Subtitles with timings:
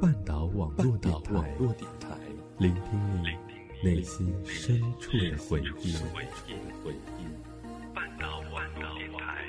[0.00, 2.18] 半岛网络电台，
[2.58, 3.28] 聆听你
[3.82, 5.96] 内心深处的回忆。
[7.94, 9.44] 半岛网络电台。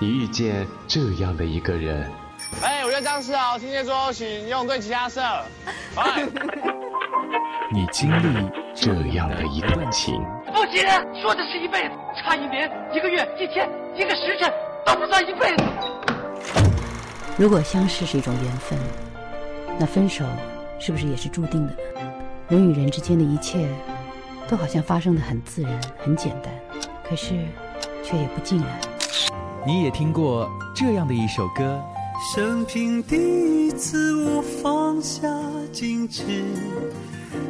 [0.00, 2.10] 你遇见这样的一个人，
[3.02, 5.20] 张世豪，天蝎座，请用对其他社。
[5.96, 6.22] 哎，
[7.72, 10.14] 你经历这样的一段情，
[10.46, 10.82] 不行，
[11.20, 14.52] 说的是一辈子，差一年、一个月、一天、一个时辰
[14.86, 15.64] 都不算一辈子。
[17.36, 18.78] 如果相识是一种缘分，
[19.78, 20.24] 那分手
[20.78, 21.78] 是不是也是注定的呢？
[22.48, 23.68] 人与人之间的一切，
[24.46, 26.52] 都好像发生的很自然、很简单，
[27.08, 27.30] 可是
[28.04, 28.80] 却也不尽然。
[29.66, 31.82] 你也听过这样的一首歌？
[32.30, 33.16] 生平第
[33.66, 35.28] 一次，我放下
[35.72, 36.22] 矜持，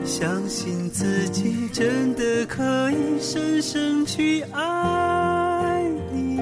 [0.03, 6.39] 相信自己真的可以深深去爱你。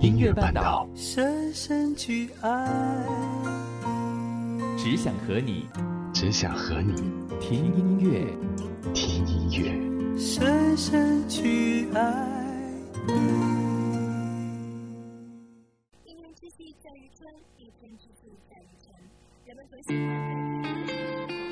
[0.00, 2.68] 音乐半岛，深深去爱
[4.58, 4.62] 你。
[4.76, 5.68] 只想和你，
[6.12, 6.92] 只想和你
[7.40, 8.26] 听音乐，
[8.92, 12.26] 听音乐，深深去爱
[13.06, 13.61] 你。
[19.54, 21.51] 人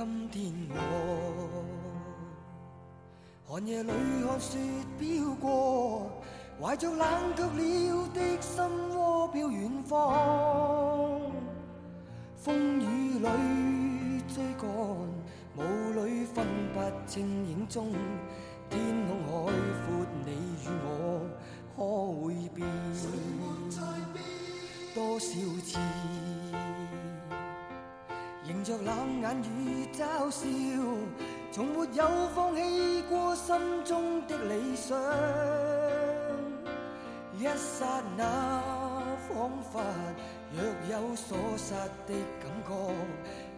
[0.00, 1.62] 今天我
[3.46, 3.90] 寒夜里
[4.26, 4.56] 看雪
[4.98, 6.10] 飘过，
[6.58, 7.06] 怀着冷
[7.36, 8.64] 却了的心
[8.96, 11.20] 窝飘远方。
[12.34, 13.28] 风雨里
[14.34, 14.70] 追赶，
[15.58, 15.60] 雾
[15.92, 17.92] 里分不清影踪。
[18.70, 19.52] 天空海
[19.84, 20.30] 阔，你
[20.64, 21.28] 与我
[21.76, 21.78] 可
[22.24, 22.66] 会变？
[24.94, 25.26] 多少
[25.62, 25.78] 次？
[28.70, 30.46] 着冷眼与嘲笑，
[31.50, 34.96] 从没有放弃过心中的理想。
[37.36, 38.62] 一刹那，
[39.28, 39.82] 仿佛
[40.52, 41.74] 若有所失
[42.06, 42.70] 的感觉，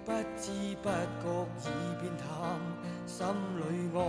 [0.06, 0.50] 不知
[0.83, 1.69] 不觉已
[2.00, 2.27] 变淡，
[3.06, 3.27] 心
[3.59, 3.61] 里
[3.94, 4.00] 爱。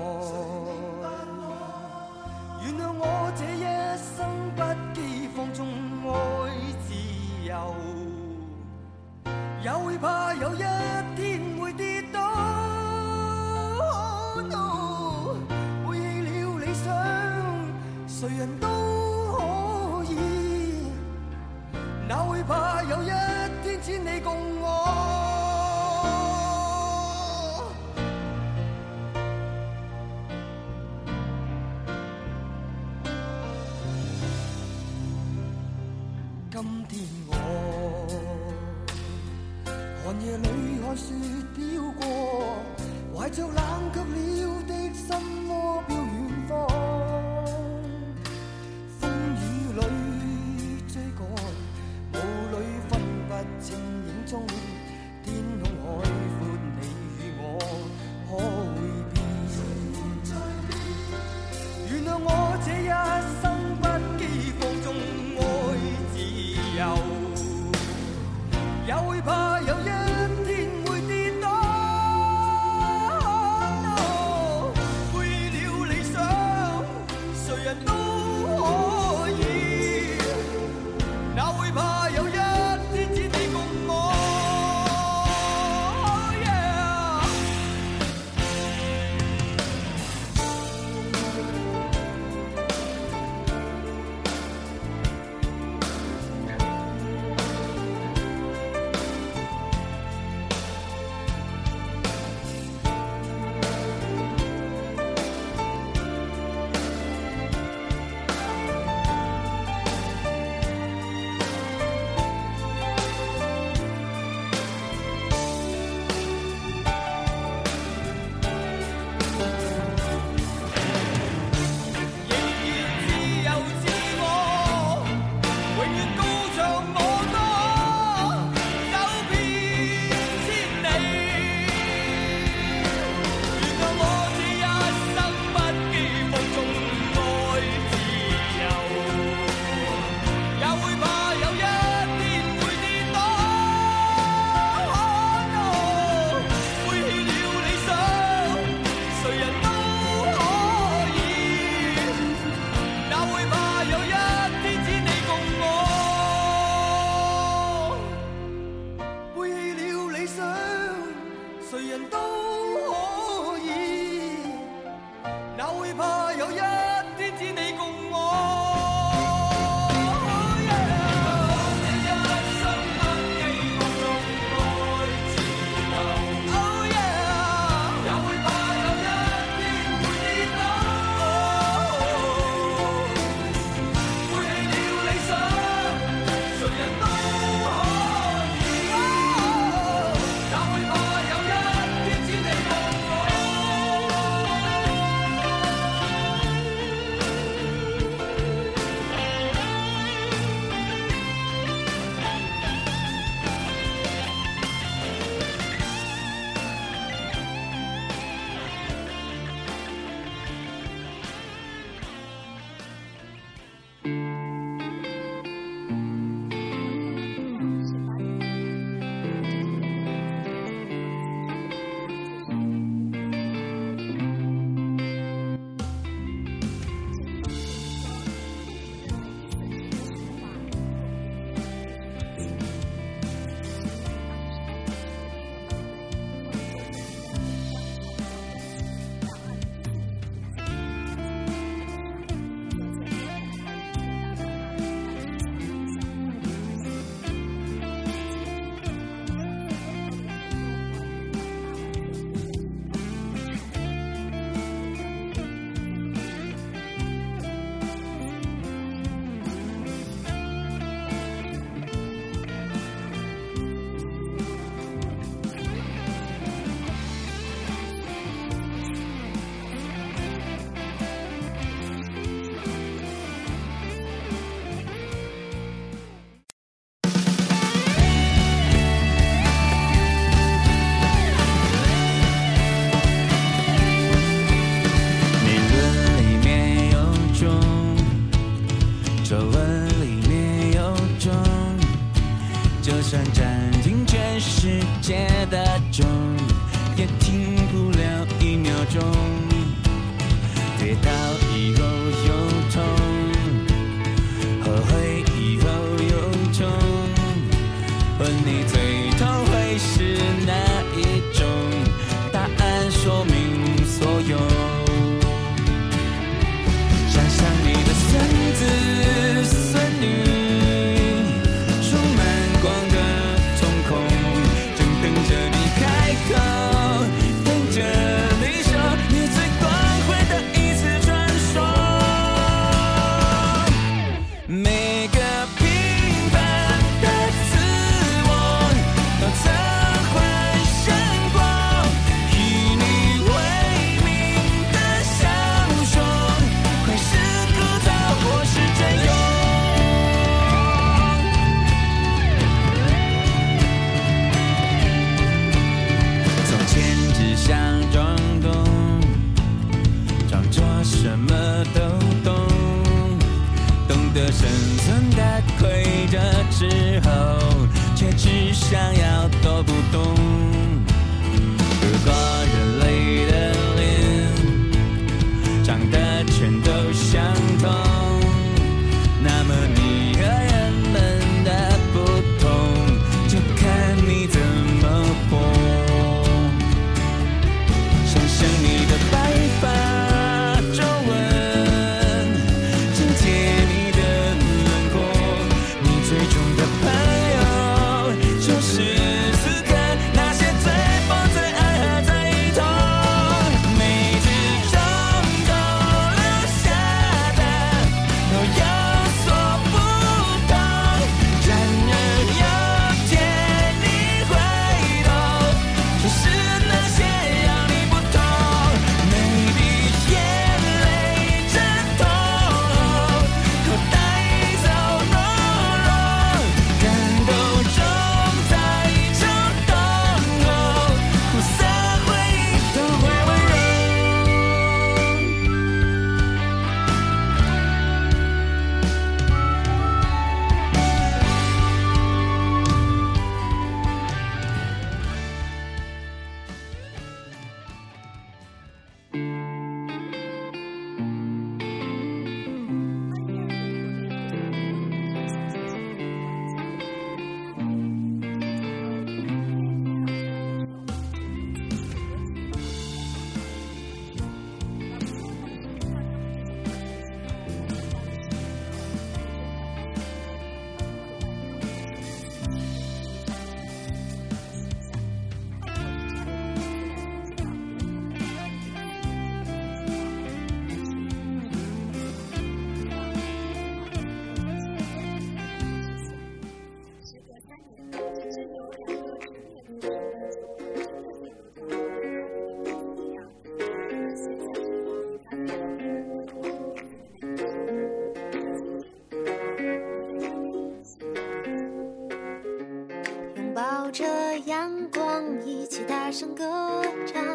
[507.05, 507.32] 悄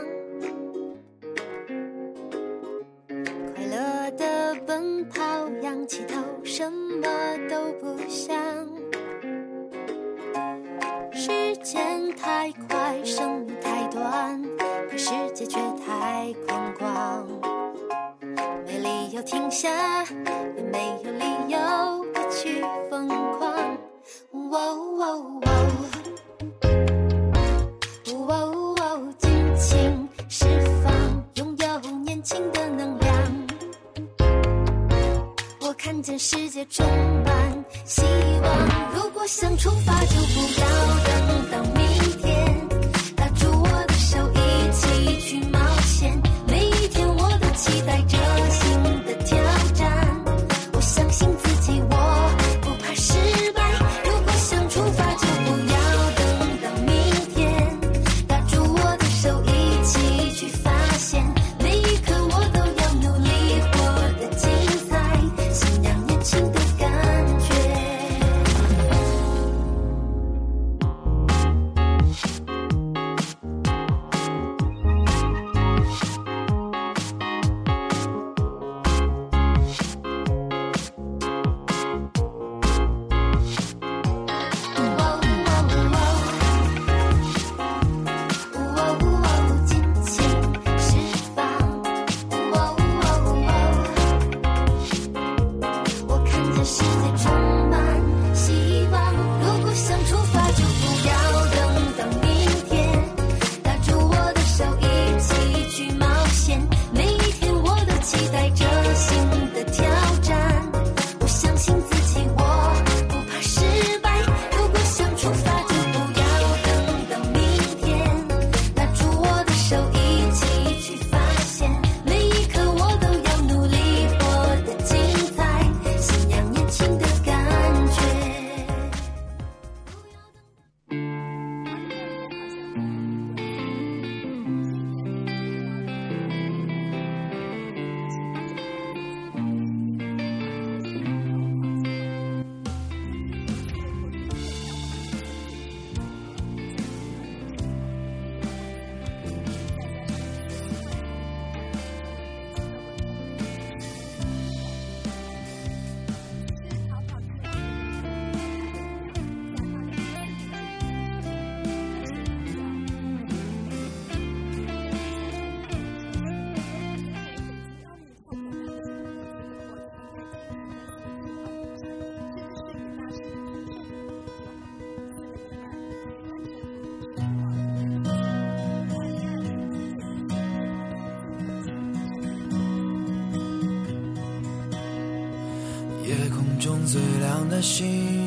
[186.88, 188.17] 最亮的星。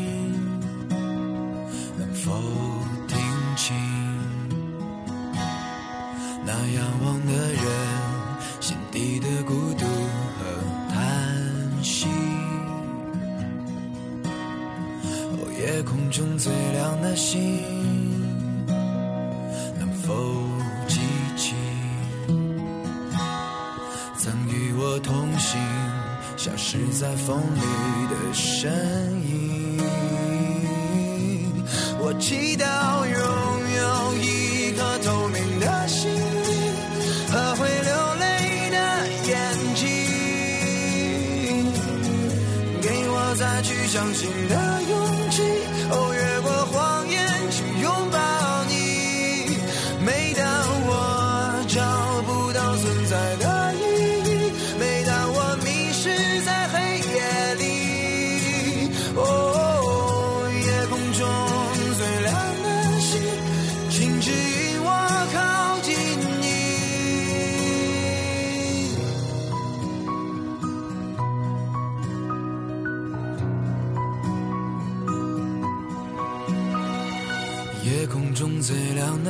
[43.91, 45.61] 相信的勇气。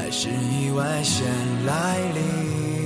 [0.00, 1.26] 还是意外先
[1.66, 2.79] 来临。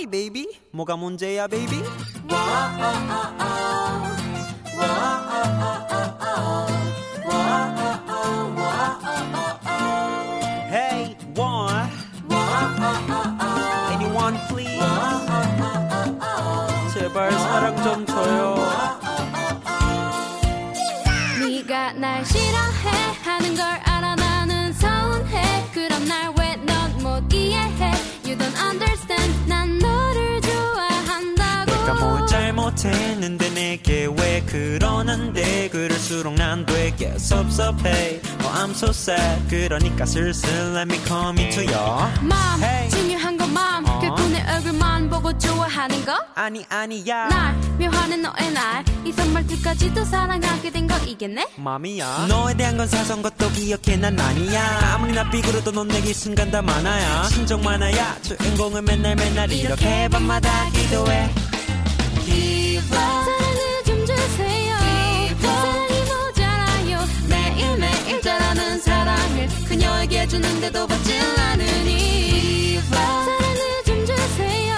[0.00, 0.46] Why baby?
[0.70, 1.82] 뭐가 문제야 baby?
[10.70, 11.90] Hey, one.
[13.92, 14.80] Anyone please?
[16.94, 18.56] 제발 사랑 좀 줘요.
[21.38, 23.09] 네가 날 싫어해
[32.84, 35.68] 못했는데 내게 왜 그러는데?
[35.68, 38.20] 그럴수록 난 되게 섭섭해.
[38.42, 39.42] Oh I'm so sad.
[39.50, 42.88] 그러니까 슬슬 let me come into your 맘 Hey.
[42.88, 43.98] 중요한 건 맘 어.
[44.00, 46.14] 결코 내 얼굴만 보고 좋아하는 거?
[46.34, 47.28] 아니 아니야.
[47.28, 51.48] 날 묘하는 너의 날이 선물들까지도 사랑하게 된 거 이겠네?
[51.56, 52.26] 맘이야.
[52.28, 53.96] 너에 대한 건 사소한 것도 기억해.
[53.98, 54.94] 난 아니야.
[54.94, 57.24] 아무리 나 삐그러도 넌 내게 순간 다 많아야.
[57.24, 58.16] 신정 많아야.
[58.22, 61.30] 주인공은 맨날 맨날 이렇게 밤마다 기도해
[70.30, 72.78] 주는데도 받질 않으니.
[72.88, 74.76] 사랑을 좀 주세요.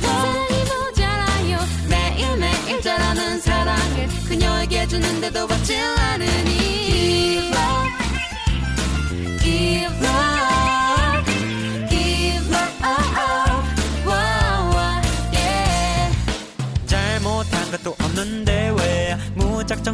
[0.00, 1.58] 사랑이 모자라요.
[1.88, 6.59] 매일매일 자라는 사랑을 그녀에게 주는데도 받질 않으니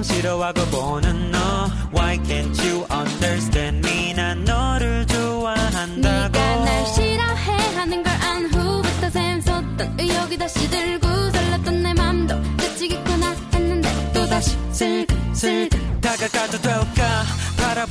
[0.07, 1.39] 싫어하고 보는 너
[1.93, 2.66] Why can't you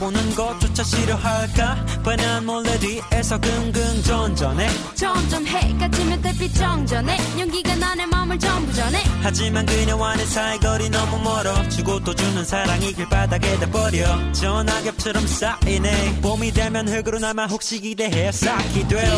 [0.06, 1.86] 보는 것조차 싫어할까?
[2.04, 4.68] 뻔한 몰래 뒤에서 긍긍 전전해.
[4.94, 7.18] 점점 해가 지면 달빛 정전해.
[7.40, 9.02] 용기가 나의 마음을 전부 전해.
[9.24, 14.32] 하지만 그녀와는 사이 거리 너무 멀어 주고 또 주는 사랑이 길바닥에 다 버려.
[14.34, 16.22] 전화겹처럼 쌓이네.
[16.22, 19.12] 봄이 되면 흙으로 남아 혹시 기대해 쌓기 돼요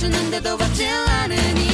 [0.00, 1.69] 그녀에게 주는데도 받질 않으니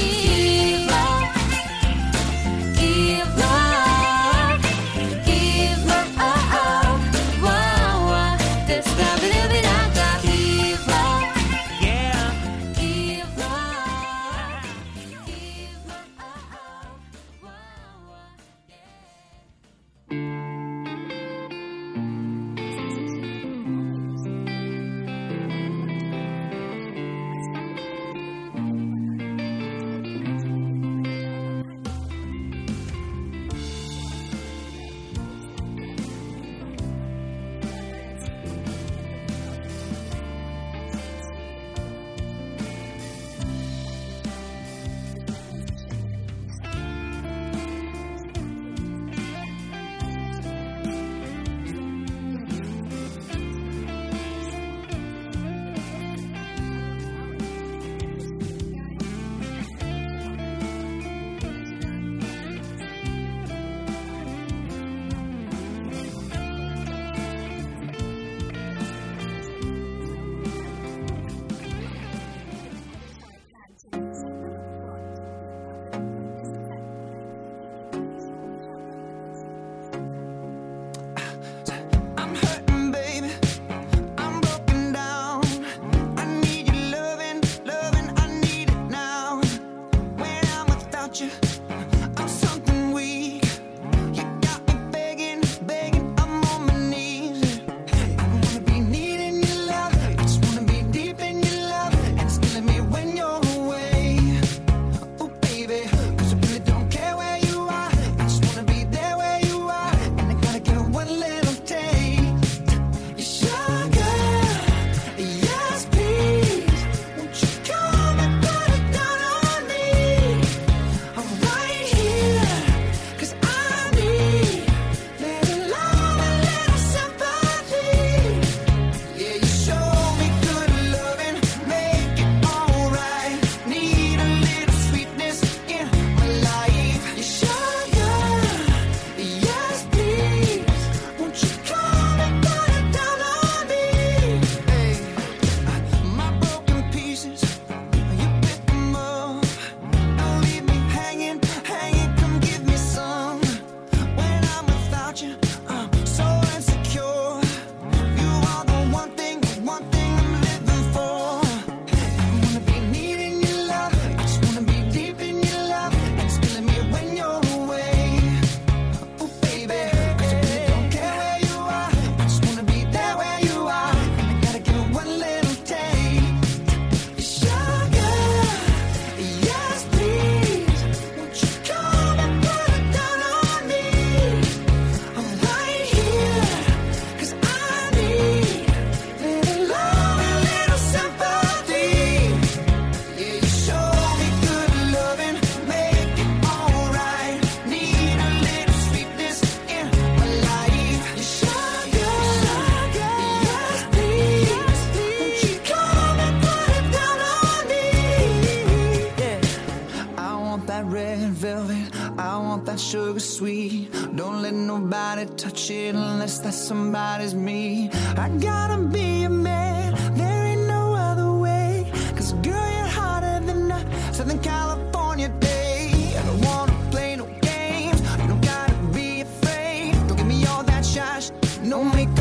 [231.66, 232.15] No make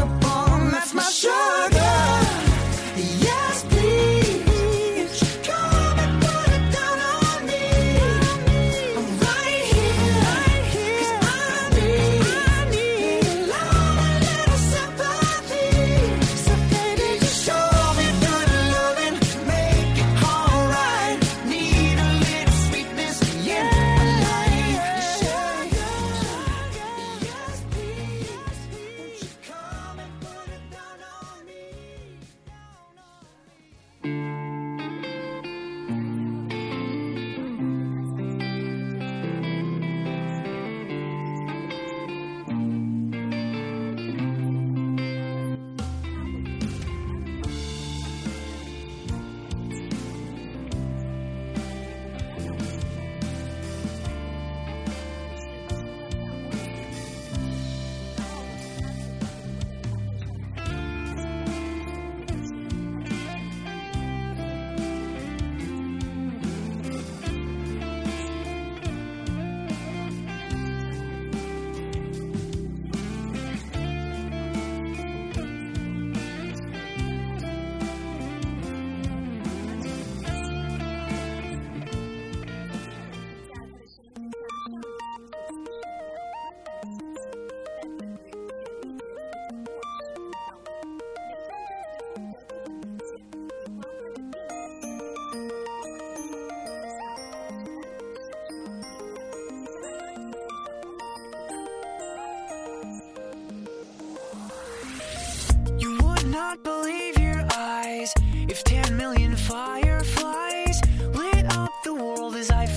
[112.35, 112.74] as I